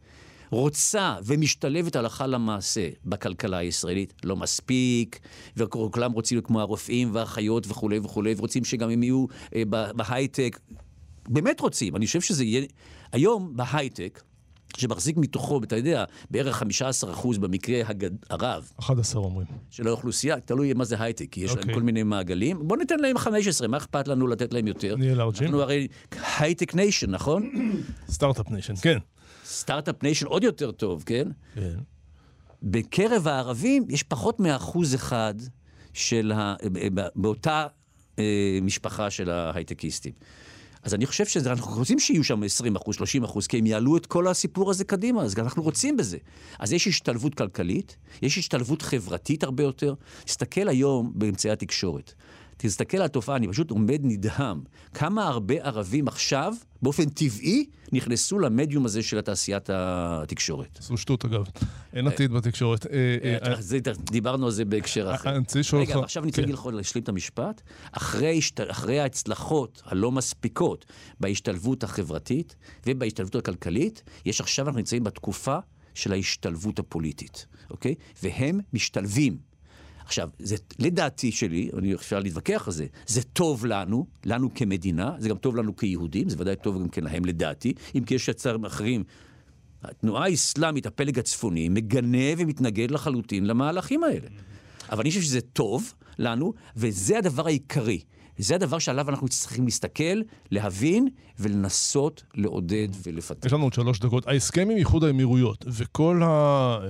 [0.49, 5.19] רוצה ומשתלבת הלכה למעשה בכלכלה הישראלית, לא מספיק,
[5.58, 9.63] וכולם רוצים כמו הרופאים והאחיות וכולי וכולי, ורוצים שגם הם יהיו אה,
[9.95, 10.60] בהייטק.
[11.29, 12.65] באמת רוצים, אני חושב שזה יהיה...
[13.12, 14.21] היום בהייטק,
[14.78, 16.64] שמחזיק מתוכו, אתה יודע, בערך
[17.14, 18.12] 15% במקרה הגד...
[18.30, 18.72] הרב.
[18.80, 19.48] 11 אומרים.
[19.70, 21.54] של האוכלוסייה, תלוי מה זה הייטק, כי יש okay.
[21.54, 21.76] להם אוקיי.
[21.76, 22.68] כל מיני מעגלים.
[22.68, 24.96] בוא ניתן להם 15, מה אכפת לנו לתת להם יותר?
[24.96, 25.44] נהיה לארג'ים.
[25.44, 25.88] אנחנו הרי
[26.39, 27.52] High-tech nation, נכון?
[28.10, 28.98] Start-up nation, כן.
[29.45, 31.28] Start-up nation עוד יותר טוב, כן?
[31.56, 31.78] כן.
[32.64, 35.34] בקרב הערבים יש פחות מאחוז אחד
[35.94, 36.56] של ה...
[37.16, 37.68] באותה
[38.20, 40.14] אה, משפחה של ההייטקיסטים.
[40.86, 44.06] אז אני חושב שאנחנו רוצים שיהיו שם 20 אחוז, 30 אחוז, כי הם יעלו את
[44.06, 46.17] כל הסיפור הזה קדימה, אז אנחנו רוצים בזה.
[46.60, 49.93] אז יש השתלבות כלכלית, יש השתלבות חברתית הרבה יותר.
[50.26, 52.13] תסתכל היום באמצעי התקשורת.
[52.58, 54.62] תסתכל על התופעה, אני פשוט עומד נדהם.
[54.94, 60.78] כמה הרבה ערבים עכשיו, באופן טבעי, נכנסו למדיום הזה של תעשיית התקשורת.
[60.82, 61.44] זו שטות אגב.
[61.94, 62.86] אין עתיד בתקשורת.
[62.86, 62.91] אה,
[63.24, 65.30] אה, אה, דיברנו על זה בהקשר אחר.
[65.30, 66.76] אני רוצה לשאול רגע, אותך- עכשיו אני רוצה כן.
[66.76, 67.62] להשלים את המשפט.
[67.91, 70.86] אחרי ההצלחות הלא מספיקות
[71.20, 75.58] בהשתלבות החברתית ובהשתלבות הכלכלית, יש עכשיו, אנחנו נמצאים בתקופה
[75.94, 77.96] של ההשתלבות הפוליטית, אוקיי?
[78.24, 79.55] והם משתלבים.
[80.06, 85.30] עכשיו, זה לדעתי שלי, אני אפשר להתווכח על זה, זה טוב לנו, לנו כמדינה, זה
[85.30, 88.65] גם טוב לנו כיהודים, זה ודאי טוב גם כן להם לדעתי, אם כי יש יצרים
[88.65, 89.04] אחרים.
[89.84, 94.28] התנועה האסלאמית, הפלג הצפוני, מגנה ומתנגד לחלוטין למהלכים האלה.
[94.89, 98.00] אבל אני חושב שזה טוב לנו, וזה הדבר העיקרי.
[98.38, 100.21] זה הדבר שעליו אנחנו צריכים להסתכל,
[100.52, 101.08] להבין
[101.39, 103.45] ולנסות לעודד ולפתח.
[103.45, 104.28] יש לנו עוד שלוש דקות.
[104.28, 106.28] ההסכם עם איחוד האמירויות וכל ה...
[106.28, 106.88] אה,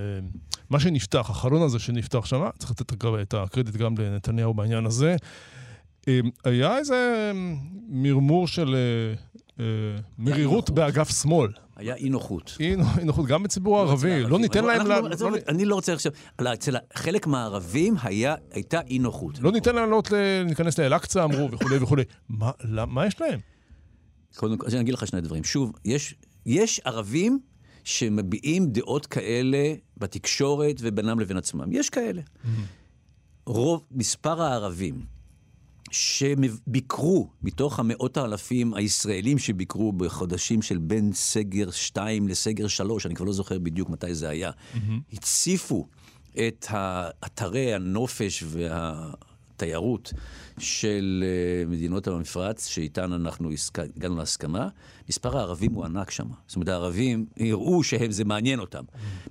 [0.69, 5.15] מה שנפתח, החלון הזה שנפתח שם, צריך לתת את הקרדיט גם לנתניהו בעניין הזה.
[6.07, 7.31] אה, היה איזה
[7.89, 9.13] מרמור של אה,
[9.59, 9.65] אה,
[10.17, 11.51] מרירות באגף שמאל.
[11.75, 12.57] היה אי נוחות.
[12.59, 14.91] אי נוחות גם בציבור הערבי, לא ניתן להם...
[15.11, 16.11] עזוב, לא- אני לא רוצה עכשיו,
[16.53, 17.95] אצל חלק מהערבים
[18.51, 19.39] הייתה אי נוחות.
[19.39, 20.11] לא ניתן להם לעלות
[20.45, 22.03] להיכנס לאל-אקצא, אמרו, וכולי וכולי.
[22.29, 23.39] מה- יש להם?
[24.35, 25.43] קודם כל, אז אני אגיד לך שני דברים.
[25.43, 25.71] שוב,
[26.45, 27.39] יש ערבים
[27.83, 31.67] שמביעים דעות כאלה בתקשורת ובינם לבין עצמם.
[31.71, 32.21] יש כאלה.
[33.45, 35.14] רוב, מספר הערבים
[35.95, 43.25] שביקרו מתוך המאות האלפים הישראלים שביקרו בחודשים של בין סגר 2 לסגר 3, אני כבר
[43.25, 44.51] לא זוכר בדיוק מתי זה היה,
[45.13, 45.87] הציפו
[46.31, 46.65] את
[47.25, 50.13] אתרי הנופש והתיירות
[50.59, 53.49] של אה, מדינות המפרץ, שאיתן אנחנו
[53.97, 54.67] הגענו להסכמה,
[55.09, 56.27] מספר הערבים הוא ענק שם.
[56.47, 58.83] זאת אומרת, הערבים הראו שזה מעניין אותם.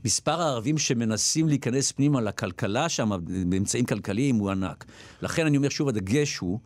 [0.04, 3.10] מספר הערבים שמנסים להיכנס פנימה לכלכלה שם,
[3.48, 4.84] באמצעים כלכליים, הוא ענק.
[5.22, 6.60] לכן אני אומר שוב, הדגש הוא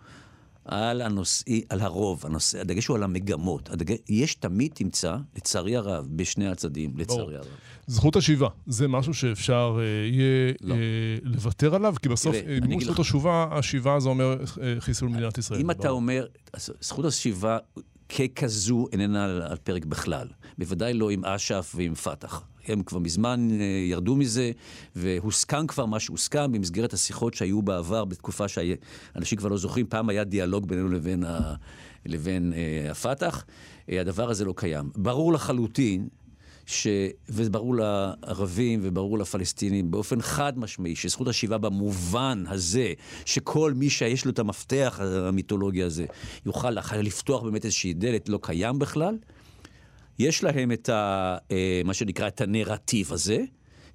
[0.64, 3.70] על הנושאי, על הרוב, הנושא, הדגש הוא על המגמות.
[3.70, 7.46] הדגש, יש תמיד תמצא, לצערי הרב, בשני הצדדים, לצערי הרב.
[7.86, 10.74] זכות השיבה, זה משהו שאפשר אה, יהיה לא.
[10.74, 10.78] אה,
[11.22, 11.94] לוותר עליו?
[12.02, 15.60] כי בסוף, אה, מימוש אגיד זכות השיבה, השיבה זה אומר אה, חיסול מדינת ישראל.
[15.60, 15.96] אם אתה ברור.
[15.96, 16.26] אומר,
[16.80, 17.58] זכות השיבה
[18.08, 20.28] ככזו איננה על, על פרק בכלל.
[20.58, 22.42] בוודאי לא עם אש"ף ועם פת"ח.
[22.66, 24.50] הם כבר מזמן אה, ירדו מזה,
[24.96, 30.24] והוסכם כבר מה שהוסכם במסגרת השיחות שהיו בעבר, בתקופה שאנשים כבר לא זוכרים, פעם היה
[30.24, 31.54] דיאלוג בינינו לבין, ה,
[32.06, 33.44] לבין אה, הפת"ח.
[33.90, 34.90] אה, הדבר הזה לא קיים.
[34.96, 36.08] ברור לחלוטין
[36.68, 36.86] ש...
[37.28, 42.92] וברור לערבים וברור לפלסטינים באופן חד משמעי, שזכות השיבה במובן הזה,
[43.24, 46.06] שכל מי שיש לו את המפתח המיתולוגי הזה,
[46.46, 49.16] יוכל לפתוח באמת איזושהי דלת, לא קיים בכלל.
[50.18, 51.36] יש להם את ה...
[51.50, 53.44] אה, מה שנקרא, את הנרטיב הזה.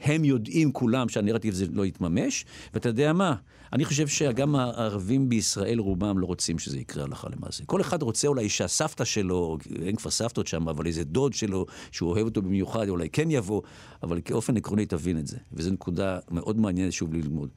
[0.03, 3.35] הם יודעים כולם שהנרטיב הזה לא יתממש, ואתה יודע מה?
[3.73, 7.65] אני חושב שגם הערבים בישראל רובם לא רוצים שזה יקרה הלכה למעשה.
[7.65, 12.09] כל אחד רוצה אולי שהסבתא שלו, אין כבר סבתות שם, אבל איזה דוד שלו, שהוא
[12.09, 13.61] אוהב אותו במיוחד, אולי כן יבוא,
[14.03, 15.37] אבל כאופן עקרוני תבין את זה.
[15.53, 17.49] וזו נקודה מאוד מעניינת שוב ללמוד.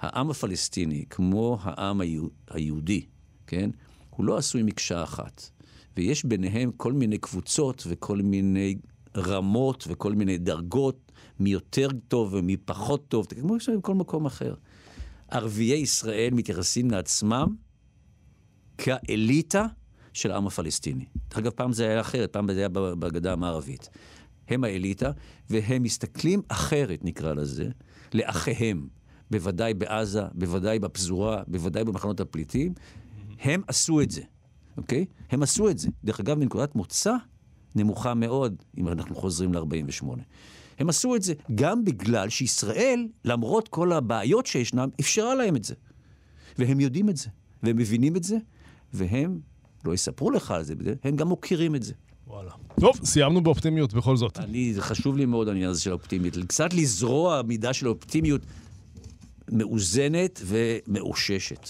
[0.00, 3.04] העם הפלסטיני, כמו העם היהוד, היהודי,
[3.46, 3.70] כן?
[4.10, 5.50] הוא לא עשוי מקשה אחת.
[5.96, 8.76] ויש ביניהם כל מיני קבוצות וכל מיני
[9.16, 11.07] רמות וכל מיני דרגות,
[11.40, 14.54] מי יותר טוב ומי פחות טוב, כמו שבכל מקום אחר.
[15.28, 17.56] ערביי ישראל מתייחסים לעצמם
[18.78, 19.66] כאליטה
[20.12, 21.04] של העם הפלסטיני.
[21.30, 23.88] דרך אגב, פעם זה היה אחרת, פעם זה היה בגדה המערבית.
[24.48, 25.10] הם האליטה,
[25.50, 27.68] והם מסתכלים אחרת, נקרא לזה,
[28.14, 28.88] לאחיהם.
[29.30, 32.72] בוודאי בעזה, בוודאי בפזורה, בוודאי במחנות הפליטים.
[33.40, 34.22] הם עשו את זה,
[34.76, 35.06] אוקיי?
[35.30, 35.88] הם עשו את זה.
[36.04, 37.14] דרך אגב, מנקודת מוצא
[37.74, 40.06] נמוכה מאוד, אם אנחנו חוזרים ל-48.
[40.78, 45.74] הם עשו את זה גם בגלל שישראל, למרות כל הבעיות שישנם, אפשרה להם את זה.
[46.58, 47.28] והם יודעים את זה,
[47.62, 48.36] והם מבינים את זה,
[48.92, 49.40] והם
[49.84, 51.92] לא יספרו לך על זה, הם גם מוקירים את זה.
[52.26, 52.50] וואלה.
[52.80, 54.38] טוב, סיימנו באופטימיות בכל זאת.
[54.38, 56.36] אני, זה חשוב לי מאוד העניין הזה של האופטימיות.
[56.46, 58.40] קצת לזרוע מידה של אופטימיות
[59.52, 61.68] מאוזנת ומאוששת.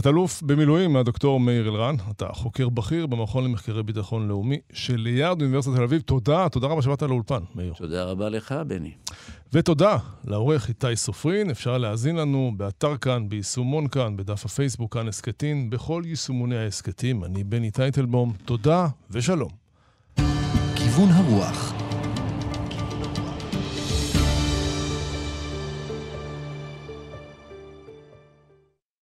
[0.00, 5.76] תת-אלוף במילואים, הדוקטור מאיר אלרן, אתה חוקר בכיר במכון למחקרי ביטחון לאומי של ליארד אוניברסיטת
[5.76, 6.00] תל אביב.
[6.00, 7.74] תודה, תודה רבה שבאת לאולפן, מאיר.
[7.76, 8.90] תודה רבה לך, בני.
[9.52, 15.70] ותודה לעורך איתי סופרין, אפשר להאזין לנו באתר כאן, ביישומון כאן, בדף הפייסבוק כאן הסכתים,
[15.70, 17.24] בכל יישומוני ההסכתים.
[17.24, 19.50] אני בני טייטלבום, תודה ושלום.
[20.76, 21.75] כיוון הרוח